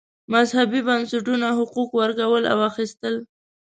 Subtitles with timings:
[0.33, 3.15] مذهبي بنسټونو حقوق ورکول او اخیستل.